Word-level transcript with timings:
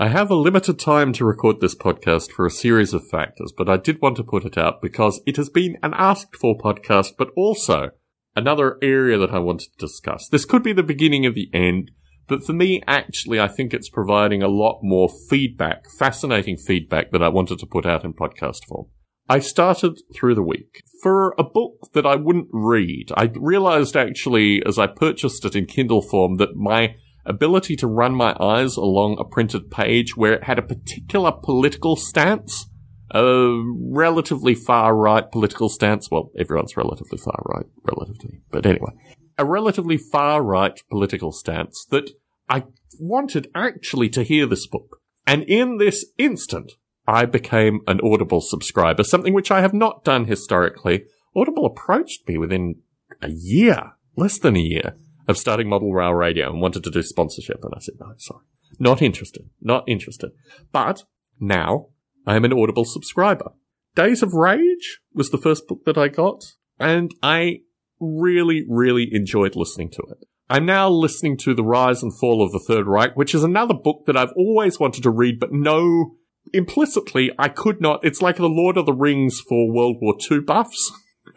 I 0.00 0.06
have 0.06 0.30
a 0.30 0.36
limited 0.36 0.78
time 0.78 1.12
to 1.14 1.24
record 1.24 1.58
this 1.58 1.74
podcast 1.74 2.30
for 2.30 2.46
a 2.46 2.52
series 2.52 2.94
of 2.94 3.08
factors, 3.08 3.52
but 3.56 3.68
I 3.68 3.78
did 3.78 4.00
want 4.00 4.16
to 4.18 4.22
put 4.22 4.44
it 4.44 4.56
out 4.56 4.80
because 4.80 5.20
it 5.26 5.36
has 5.38 5.48
been 5.48 5.76
an 5.82 5.92
asked 5.92 6.36
for 6.36 6.56
podcast, 6.56 7.14
but 7.18 7.30
also 7.36 7.90
another 8.36 8.78
area 8.80 9.18
that 9.18 9.32
I 9.32 9.40
wanted 9.40 9.72
to 9.72 9.86
discuss. 9.86 10.28
This 10.28 10.44
could 10.44 10.62
be 10.62 10.72
the 10.72 10.84
beginning 10.84 11.26
of 11.26 11.34
the 11.34 11.50
end, 11.52 11.90
but 12.28 12.44
for 12.44 12.52
me, 12.52 12.80
actually, 12.86 13.40
I 13.40 13.48
think 13.48 13.74
it's 13.74 13.88
providing 13.88 14.40
a 14.40 14.46
lot 14.46 14.82
more 14.84 15.08
feedback, 15.08 15.90
fascinating 15.98 16.58
feedback 16.58 17.10
that 17.10 17.22
I 17.24 17.28
wanted 17.28 17.58
to 17.58 17.66
put 17.66 17.84
out 17.84 18.04
in 18.04 18.12
podcast 18.12 18.66
form. 18.68 18.86
I 19.28 19.40
started 19.40 19.98
through 20.14 20.36
the 20.36 20.44
week 20.44 20.84
for 21.02 21.34
a 21.36 21.42
book 21.42 21.92
that 21.94 22.06
I 22.06 22.14
wouldn't 22.14 22.50
read. 22.52 23.10
I 23.16 23.32
realized 23.34 23.96
actually 23.96 24.62
as 24.64 24.78
I 24.78 24.86
purchased 24.86 25.44
it 25.44 25.56
in 25.56 25.66
Kindle 25.66 26.02
form 26.02 26.36
that 26.36 26.54
my 26.54 26.94
ability 27.28 27.76
to 27.76 27.86
run 27.86 28.14
my 28.14 28.34
eyes 28.40 28.76
along 28.76 29.18
a 29.18 29.24
printed 29.24 29.70
page 29.70 30.16
where 30.16 30.32
it 30.34 30.44
had 30.44 30.58
a 30.58 30.62
particular 30.62 31.32
political 31.32 31.96
stance, 31.96 32.66
a 33.12 33.62
relatively 33.80 34.54
far 34.54 34.96
right 34.96 35.30
political 35.30 35.68
stance. 35.68 36.10
Well, 36.10 36.30
everyone's 36.38 36.76
relatively 36.76 37.18
far 37.18 37.40
right, 37.46 37.66
relatively. 37.84 38.40
But 38.50 38.66
anyway, 38.66 38.92
a 39.36 39.44
relatively 39.44 39.96
far 39.96 40.42
right 40.42 40.78
political 40.90 41.32
stance 41.32 41.86
that 41.90 42.10
I 42.48 42.64
wanted 42.98 43.50
actually 43.54 44.08
to 44.10 44.22
hear 44.22 44.46
this 44.46 44.66
book. 44.66 45.00
And 45.26 45.42
in 45.44 45.76
this 45.76 46.06
instant, 46.16 46.72
I 47.06 47.26
became 47.26 47.80
an 47.86 48.00
Audible 48.02 48.40
subscriber, 48.40 49.02
something 49.02 49.32
which 49.32 49.50
I 49.50 49.60
have 49.60 49.74
not 49.74 50.04
done 50.04 50.24
historically. 50.24 51.04
Audible 51.36 51.66
approached 51.66 52.26
me 52.26 52.38
within 52.38 52.76
a 53.22 53.30
year, 53.30 53.92
less 54.16 54.38
than 54.38 54.56
a 54.56 54.60
year, 54.60 54.96
of 55.28 55.36
starting 55.36 55.68
Model 55.68 55.92
Rail 55.92 56.14
Radio 56.14 56.50
and 56.50 56.60
wanted 56.60 56.82
to 56.84 56.90
do 56.90 57.02
sponsorship. 57.02 57.62
And 57.62 57.74
I 57.76 57.80
said, 57.80 57.94
no, 58.00 58.14
sorry. 58.16 58.44
Not 58.78 59.02
interested. 59.02 59.48
Not 59.60 59.84
interested. 59.86 60.32
But 60.72 61.04
now 61.38 61.88
I 62.26 62.34
am 62.34 62.44
an 62.44 62.52
Audible 62.52 62.84
subscriber. 62.84 63.52
Days 63.94 64.22
of 64.22 64.32
Rage 64.32 65.00
was 65.12 65.30
the 65.30 65.38
first 65.38 65.68
book 65.68 65.84
that 65.84 65.98
I 65.98 66.08
got 66.08 66.44
and 66.78 67.12
I 67.22 67.60
really, 68.00 68.64
really 68.68 69.08
enjoyed 69.12 69.56
listening 69.56 69.90
to 69.90 70.02
it. 70.10 70.24
I'm 70.50 70.64
now 70.64 70.88
listening 70.88 71.36
to 71.38 71.54
The 71.54 71.64
Rise 71.64 72.02
and 72.02 72.16
Fall 72.18 72.42
of 72.42 72.52
the 72.52 72.64
Third 72.66 72.86
Reich, 72.86 73.16
which 73.16 73.34
is 73.34 73.44
another 73.44 73.74
book 73.74 74.04
that 74.06 74.16
I've 74.16 74.32
always 74.34 74.80
wanted 74.80 75.02
to 75.02 75.10
read, 75.10 75.38
but 75.38 75.52
no, 75.52 76.14
implicitly 76.54 77.30
I 77.38 77.48
could 77.48 77.82
not. 77.82 78.00
It's 78.02 78.22
like 78.22 78.36
The 78.36 78.48
Lord 78.48 78.78
of 78.78 78.86
the 78.86 78.94
Rings 78.94 79.40
for 79.46 79.70
World 79.70 79.96
War 80.00 80.14
II 80.30 80.40
buffs. 80.40 80.90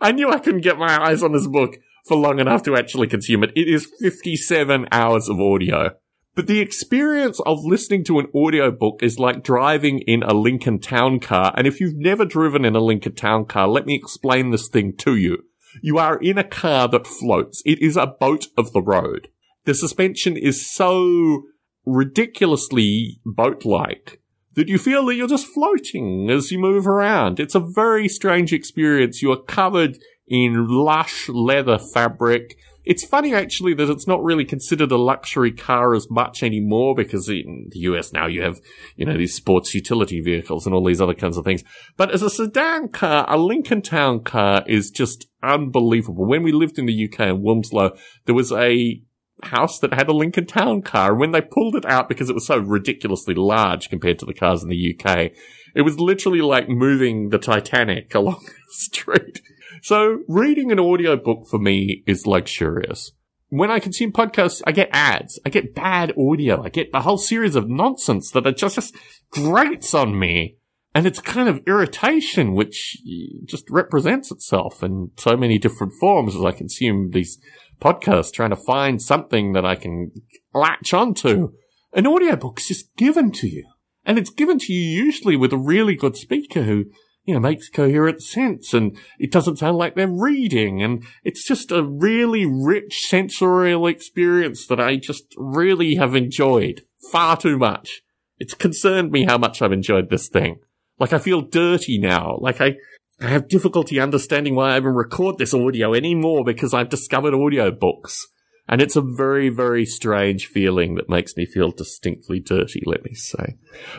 I 0.00 0.12
knew 0.12 0.30
I 0.30 0.40
couldn't 0.40 0.60
get 0.60 0.78
my 0.78 1.02
eyes 1.02 1.22
on 1.22 1.32
this 1.32 1.46
book 1.46 1.78
for 2.08 2.16
long 2.16 2.40
enough 2.40 2.62
to 2.64 2.76
actually 2.76 3.06
consume 3.06 3.44
it. 3.44 3.50
It 3.54 3.68
is 3.68 3.92
57 4.00 4.88
hours 4.90 5.28
of 5.28 5.38
audio. 5.38 5.90
But 6.34 6.46
the 6.46 6.60
experience 6.60 7.40
of 7.46 7.64
listening 7.64 8.04
to 8.04 8.20
an 8.20 8.28
audiobook 8.34 9.02
is 9.02 9.18
like 9.18 9.42
driving 9.42 9.98
in 10.00 10.22
a 10.22 10.32
Lincoln 10.32 10.78
Town 10.78 11.18
car. 11.20 11.52
And 11.56 11.66
if 11.66 11.80
you've 11.80 11.96
never 11.96 12.24
driven 12.24 12.64
in 12.64 12.76
a 12.76 12.80
Lincoln 12.80 13.16
Town 13.16 13.44
car, 13.44 13.66
let 13.66 13.86
me 13.86 13.94
explain 13.94 14.50
this 14.50 14.68
thing 14.68 14.94
to 14.98 15.16
you. 15.16 15.38
You 15.82 15.98
are 15.98 16.16
in 16.16 16.38
a 16.38 16.44
car 16.44 16.88
that 16.88 17.06
floats. 17.06 17.60
It 17.66 17.82
is 17.82 17.96
a 17.96 18.06
boat 18.06 18.46
of 18.56 18.72
the 18.72 18.82
road. 18.82 19.28
The 19.64 19.74
suspension 19.74 20.36
is 20.36 20.72
so 20.72 21.42
ridiculously 21.84 23.20
boat-like 23.24 24.20
that 24.54 24.68
you 24.68 24.78
feel 24.78 25.06
that 25.06 25.14
you're 25.14 25.26
just 25.26 25.46
floating 25.46 26.30
as 26.30 26.50
you 26.50 26.58
move 26.58 26.86
around. 26.86 27.38
It's 27.40 27.54
a 27.54 27.60
very 27.60 28.08
strange 28.08 28.52
experience. 28.52 29.22
You 29.22 29.32
are 29.32 29.42
covered 29.42 29.98
in 30.28 30.66
lush 30.68 31.28
leather 31.28 31.78
fabric. 31.78 32.56
It's 32.84 33.04
funny 33.04 33.34
actually 33.34 33.74
that 33.74 33.90
it's 33.90 34.06
not 34.06 34.22
really 34.22 34.44
considered 34.46 34.90
a 34.90 34.96
luxury 34.96 35.52
car 35.52 35.94
as 35.94 36.10
much 36.10 36.42
anymore 36.42 36.94
because 36.94 37.28
in 37.28 37.68
the 37.70 37.80
US 37.80 38.12
now 38.12 38.26
you 38.26 38.42
have, 38.42 38.60
you 38.96 39.04
know, 39.04 39.16
these 39.16 39.34
sports 39.34 39.74
utility 39.74 40.20
vehicles 40.22 40.64
and 40.64 40.74
all 40.74 40.84
these 40.84 41.00
other 41.00 41.14
kinds 41.14 41.36
of 41.36 41.44
things. 41.44 41.62
But 41.96 42.10
as 42.12 42.22
a 42.22 42.30
sedan 42.30 42.88
car, 42.88 43.26
a 43.28 43.36
Lincoln 43.36 43.82
Town 43.82 44.24
car 44.24 44.64
is 44.66 44.90
just 44.90 45.26
unbelievable. 45.42 46.26
When 46.26 46.42
we 46.42 46.52
lived 46.52 46.78
in 46.78 46.86
the 46.86 47.08
UK 47.08 47.20
in 47.20 47.42
Wilmslow, 47.42 47.98
there 48.24 48.34
was 48.34 48.52
a 48.52 49.02
house 49.44 49.78
that 49.80 49.94
had 49.94 50.08
a 50.08 50.12
Lincoln 50.12 50.46
Town 50.46 50.82
car. 50.82 51.12
And 51.12 51.20
when 51.20 51.32
they 51.32 51.40
pulled 51.40 51.76
it 51.76 51.84
out 51.84 52.08
because 52.08 52.30
it 52.30 52.34
was 52.34 52.46
so 52.46 52.58
ridiculously 52.58 53.34
large 53.34 53.88
compared 53.88 54.18
to 54.20 54.26
the 54.26 54.34
cars 54.34 54.62
in 54.62 54.68
the 54.68 54.96
UK, 54.98 55.32
it 55.74 55.82
was 55.82 56.00
literally 56.00 56.40
like 56.40 56.68
moving 56.68 57.30
the 57.30 57.38
Titanic 57.38 58.14
along 58.14 58.44
the 58.44 58.52
street. 58.68 59.40
So 59.82 60.20
reading 60.28 60.72
an 60.72 60.80
audiobook 60.80 61.46
for 61.48 61.58
me 61.58 62.02
is 62.06 62.26
luxurious. 62.26 63.12
When 63.50 63.70
I 63.70 63.78
consume 63.78 64.12
podcasts, 64.12 64.60
I 64.66 64.72
get 64.72 64.90
ads. 64.92 65.40
I 65.46 65.48
get 65.48 65.74
bad 65.74 66.12
audio. 66.18 66.62
I 66.62 66.68
get 66.68 66.90
a 66.92 67.00
whole 67.00 67.16
series 67.16 67.56
of 67.56 67.68
nonsense 67.68 68.30
that 68.32 68.44
just, 68.56 68.74
just 68.74 68.94
grates 69.30 69.94
on 69.94 70.18
me. 70.18 70.56
And 70.94 71.06
it's 71.06 71.20
kind 71.20 71.48
of 71.48 71.62
irritation, 71.66 72.54
which 72.54 72.96
eh, 73.06 73.40
just 73.44 73.70
represents 73.70 74.30
itself 74.30 74.82
in 74.82 75.10
so 75.16 75.36
many 75.36 75.58
different 75.58 75.92
forms 76.00 76.34
as 76.34 76.44
I 76.44 76.52
consume 76.52 77.10
these 77.10 77.38
podcasts, 77.80 78.32
trying 78.32 78.50
to 78.50 78.56
find 78.56 79.00
something 79.00 79.52
that 79.52 79.64
I 79.64 79.76
can 79.76 80.10
latch 80.52 80.92
onto. 80.92 81.52
An 81.92 82.06
audiobook's 82.06 82.68
just 82.68 82.94
given 82.96 83.30
to 83.32 83.48
you. 83.48 83.64
And 84.04 84.18
it's 84.18 84.30
given 84.30 84.58
to 84.60 84.72
you 84.72 84.80
usually 84.80 85.36
with 85.36 85.52
a 85.52 85.58
really 85.58 85.94
good 85.94 86.16
speaker 86.16 86.62
who 86.62 86.86
you 87.28 87.34
know, 87.34 87.40
makes 87.40 87.68
coherent 87.68 88.22
sense 88.22 88.72
and 88.72 88.96
it 89.18 89.30
doesn't 89.30 89.58
sound 89.58 89.76
like 89.76 89.94
they're 89.94 90.08
reading. 90.08 90.82
And 90.82 91.04
it's 91.24 91.46
just 91.46 91.70
a 91.70 91.82
really 91.82 92.46
rich 92.46 93.00
sensorial 93.00 93.86
experience 93.86 94.66
that 94.68 94.80
I 94.80 94.96
just 94.96 95.34
really 95.36 95.96
have 95.96 96.14
enjoyed 96.14 96.86
far 97.12 97.36
too 97.36 97.58
much. 97.58 98.00
It's 98.38 98.54
concerned 98.54 99.12
me 99.12 99.26
how 99.26 99.36
much 99.36 99.60
I've 99.60 99.72
enjoyed 99.72 100.08
this 100.08 100.30
thing. 100.30 100.60
Like 100.98 101.12
I 101.12 101.18
feel 101.18 101.42
dirty 101.42 101.98
now. 101.98 102.38
Like 102.40 102.62
I, 102.62 102.76
I 103.20 103.26
have 103.26 103.46
difficulty 103.46 104.00
understanding 104.00 104.54
why 104.54 104.70
I 104.70 104.78
even 104.78 104.94
record 104.94 105.36
this 105.36 105.52
audio 105.52 105.92
anymore 105.92 106.44
because 106.46 106.72
I've 106.72 106.88
discovered 106.88 107.34
audio 107.34 107.70
books. 107.70 108.26
And 108.68 108.82
it's 108.82 108.96
a 108.96 109.00
very, 109.00 109.48
very 109.48 109.86
strange 109.86 110.46
feeling 110.46 110.96
that 110.96 111.08
makes 111.08 111.34
me 111.36 111.46
feel 111.46 111.70
distinctly 111.70 112.38
dirty, 112.38 112.82
let 112.84 113.02
me 113.02 113.14
say. 113.14 113.56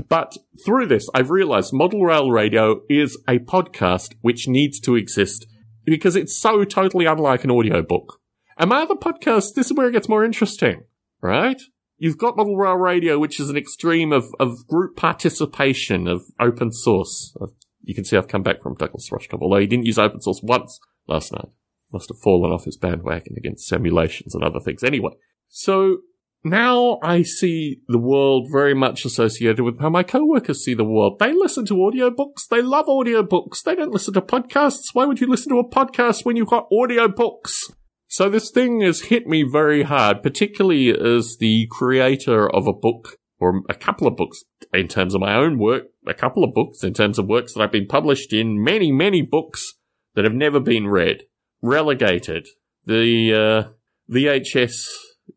But 0.07 0.37
through 0.63 0.85
this, 0.85 1.09
I've 1.15 1.31
realized 1.31 1.73
Model 1.73 2.03
Rail 2.03 2.29
Radio 2.29 2.81
is 2.87 3.17
a 3.27 3.39
podcast 3.39 4.13
which 4.21 4.47
needs 4.47 4.79
to 4.81 4.95
exist 4.95 5.47
because 5.85 6.15
it's 6.15 6.37
so 6.37 6.63
totally 6.65 7.05
unlike 7.05 7.43
an 7.43 7.49
audiobook. 7.49 8.19
And 8.57 8.69
my 8.69 8.81
other 8.83 8.93
podcast, 8.93 9.55
this 9.55 9.67
is 9.67 9.73
where 9.73 9.87
it 9.87 9.93
gets 9.93 10.09
more 10.09 10.23
interesting, 10.23 10.83
right? 11.19 11.59
You've 11.97 12.19
got 12.19 12.37
Model 12.37 12.55
Rail 12.55 12.75
Radio, 12.75 13.17
which 13.17 13.39
is 13.39 13.49
an 13.49 13.57
extreme 13.57 14.13
of, 14.13 14.27
of 14.39 14.67
group 14.67 14.95
participation, 14.95 16.07
of 16.07 16.21
open 16.39 16.71
source. 16.71 17.35
You 17.81 17.95
can 17.95 18.05
see 18.05 18.17
I've 18.17 18.27
come 18.27 18.43
back 18.43 18.61
from 18.61 18.75
Douglas 18.75 19.09
Rushkoff, 19.09 19.41
although 19.41 19.57
he 19.59 19.67
didn't 19.67 19.87
use 19.87 19.97
open 19.97 20.21
source 20.21 20.41
once 20.43 20.79
last 21.07 21.31
night 21.31 21.49
must 21.91 22.09
have 22.09 22.19
fallen 22.19 22.51
off 22.51 22.65
his 22.65 22.77
bandwagon 22.77 23.35
against 23.37 23.67
simulations 23.67 24.35
and 24.35 24.43
other 24.43 24.59
things. 24.59 24.83
Anyway, 24.83 25.11
so 25.47 25.97
now 26.43 26.99
I 27.03 27.23
see 27.23 27.81
the 27.87 27.97
world 27.97 28.47
very 28.51 28.73
much 28.73 29.03
associated 29.03 29.61
with 29.61 29.79
how 29.79 29.89
my 29.89 30.03
coworkers 30.03 30.63
see 30.63 30.73
the 30.73 30.85
world. 30.85 31.19
They 31.19 31.33
listen 31.33 31.65
to 31.65 31.73
audiobooks. 31.75 32.47
They 32.49 32.61
love 32.61 32.85
audiobooks. 32.85 33.63
They 33.63 33.75
don't 33.75 33.91
listen 33.91 34.13
to 34.13 34.21
podcasts. 34.21 34.93
Why 34.93 35.05
would 35.05 35.19
you 35.19 35.27
listen 35.27 35.51
to 35.51 35.59
a 35.59 35.69
podcast 35.69 36.23
when 36.23 36.35
you've 36.35 36.47
got 36.47 36.69
audiobooks? 36.71 37.71
So 38.07 38.29
this 38.29 38.51
thing 38.51 38.81
has 38.81 39.01
hit 39.01 39.27
me 39.27 39.43
very 39.43 39.83
hard, 39.83 40.23
particularly 40.23 40.89
as 40.89 41.37
the 41.39 41.67
creator 41.69 42.49
of 42.49 42.67
a 42.67 42.73
book 42.73 43.17
or 43.39 43.61
a 43.69 43.75
couple 43.75 44.07
of 44.07 44.15
books 44.15 44.41
in 44.73 44.87
terms 44.87 45.13
of 45.13 45.21
my 45.21 45.35
own 45.35 45.59
work, 45.59 45.83
a 46.07 46.13
couple 46.13 46.43
of 46.43 46.53
books 46.53 46.83
in 46.83 46.93
terms 46.93 47.19
of 47.19 47.27
works 47.27 47.53
that 47.53 47.61
I've 47.61 47.71
been 47.71 47.87
published 47.87 48.33
in, 48.33 48.63
many, 48.63 48.91
many 48.91 49.21
books 49.21 49.75
that 50.15 50.25
have 50.25 50.33
never 50.33 50.59
been 50.59 50.87
read 50.87 51.23
relegated. 51.61 52.47
The 52.85 53.33
uh, 53.33 54.13
VHS 54.13 54.87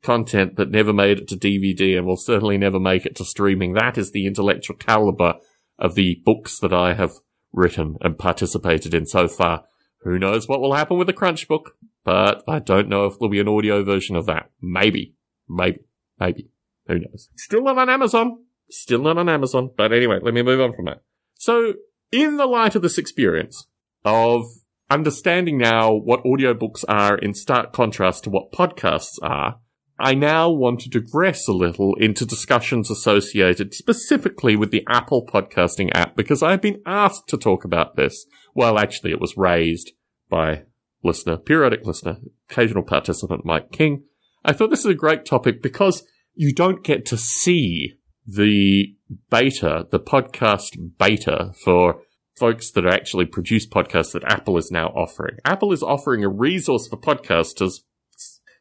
content 0.02 0.56
that 0.56 0.70
never 0.70 0.92
made 0.92 1.18
it 1.18 1.28
to 1.28 1.36
DVD 1.36 1.96
and 1.96 2.06
will 2.06 2.16
certainly 2.16 2.56
never 2.56 2.80
make 2.80 3.04
it 3.04 3.14
to 3.16 3.24
streaming. 3.24 3.74
That 3.74 3.98
is 3.98 4.12
the 4.12 4.26
intellectual 4.26 4.76
caliber 4.76 5.34
of 5.78 5.94
the 5.94 6.20
books 6.24 6.58
that 6.60 6.72
I 6.72 6.94
have 6.94 7.12
written 7.52 7.96
and 8.00 8.18
participated 8.18 8.94
in 8.94 9.06
so 9.06 9.28
far. 9.28 9.64
Who 10.00 10.18
knows 10.18 10.48
what 10.48 10.60
will 10.60 10.74
happen 10.74 10.98
with 10.98 11.06
the 11.06 11.12
Crunch 11.12 11.46
book, 11.46 11.76
but 12.04 12.42
I 12.48 12.58
don't 12.58 12.88
know 12.88 13.06
if 13.06 13.18
there'll 13.18 13.30
be 13.30 13.40
an 13.40 13.48
audio 13.48 13.84
version 13.84 14.16
of 14.16 14.26
that. 14.26 14.50
Maybe. 14.60 15.14
Maybe. 15.48 15.80
Maybe. 16.18 16.50
Who 16.88 16.98
knows? 16.98 17.28
Still 17.36 17.62
not 17.62 17.78
on 17.78 17.88
Amazon. 17.88 18.44
Still 18.70 19.02
not 19.02 19.18
on 19.18 19.28
Amazon. 19.28 19.70
But 19.76 19.92
anyway, 19.92 20.18
let 20.20 20.34
me 20.34 20.42
move 20.42 20.60
on 20.60 20.74
from 20.74 20.86
that. 20.86 21.02
So, 21.34 21.74
in 22.10 22.36
the 22.36 22.46
light 22.46 22.74
of 22.74 22.82
this 22.82 22.98
experience 22.98 23.66
of 24.04 24.44
understanding 24.92 25.58
now 25.58 25.92
what 25.92 26.24
audiobooks 26.24 26.84
are 26.88 27.16
in 27.16 27.34
stark 27.34 27.72
contrast 27.72 28.24
to 28.24 28.30
what 28.30 28.52
podcasts 28.52 29.18
are, 29.22 29.58
I 29.98 30.14
now 30.14 30.50
want 30.50 30.80
to 30.80 30.90
digress 30.90 31.46
a 31.46 31.52
little 31.52 31.94
into 31.94 32.26
discussions 32.26 32.90
associated 32.90 33.74
specifically 33.74 34.56
with 34.56 34.70
the 34.70 34.84
Apple 34.88 35.24
podcasting 35.24 35.90
app 35.94 36.16
because 36.16 36.42
I've 36.42 36.60
been 36.60 36.82
asked 36.84 37.28
to 37.28 37.36
talk 37.36 37.64
about 37.64 37.94
this. 37.94 38.26
Well, 38.54 38.78
actually, 38.78 39.12
it 39.12 39.20
was 39.20 39.36
raised 39.36 39.92
by 40.28 40.64
listener, 41.04 41.36
periodic 41.36 41.86
listener, 41.86 42.16
occasional 42.50 42.82
participant 42.82 43.44
Mike 43.44 43.70
King. 43.70 44.04
I 44.44 44.52
thought 44.52 44.70
this 44.70 44.80
is 44.80 44.86
a 44.86 44.94
great 44.94 45.24
topic 45.24 45.62
because 45.62 46.04
you 46.34 46.52
don't 46.52 46.82
get 46.82 47.06
to 47.06 47.16
see 47.16 47.92
the 48.26 48.96
beta, 49.30 49.86
the 49.90 50.00
podcast 50.00 50.76
beta 50.98 51.52
for 51.64 52.02
folks 52.36 52.70
that 52.72 52.86
actually 52.86 53.26
produce 53.26 53.66
podcasts 53.66 54.12
that 54.12 54.24
Apple 54.24 54.56
is 54.56 54.70
now 54.70 54.88
offering. 54.88 55.36
Apple 55.44 55.72
is 55.72 55.82
offering 55.82 56.24
a 56.24 56.28
resource 56.28 56.88
for 56.88 56.96
podcasters. 56.96 57.80